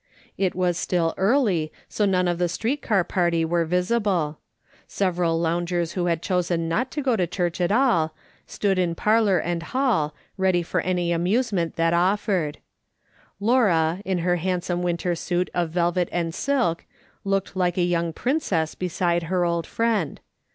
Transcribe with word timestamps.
It 0.35 0.55
was 0.55 0.79
still 0.79 1.13
early, 1.15 1.71
so 1.87 2.05
none 2.07 2.27
of 2.27 2.39
the 2.39 2.49
street 2.49 2.81
car 2.81 3.03
party 3.03 3.45
were 3.45 3.65
visible. 3.65 4.39
Several 4.87 5.39
lounj^ers 5.39 5.91
who 5.93 6.07
had 6.07 6.23
chosen 6.23 6.67
not 6.67 6.89
to 6.93 7.03
go 7.03 7.15
to 7.15 7.27
church 7.27 7.61
at 7.61 7.71
all, 7.71 8.15
stood 8.47 8.79
in 8.79 8.95
parlour 8.95 9.37
and 9.37 9.61
hall, 9.61 10.15
ready 10.37 10.63
for 10.63 10.81
any 10.81 11.11
amusement 11.11 11.75
that 11.75 11.93
offered. 11.93 12.57
Laura, 13.39 14.01
in 14.03 14.17
her 14.25 14.37
handsome 14.37 14.81
winter 14.81 15.13
suit 15.13 15.51
of 15.53 15.69
velvet 15.69 16.09
and 16.11 16.33
silk, 16.33 16.85
looked 17.23 17.55
like 17.55 17.77
a 17.77 17.83
young 17.83 18.11
princess 18.11 18.73
beside 18.73 19.21
her 19.29 19.45
old 19.45 19.67
friend. 19.67 20.19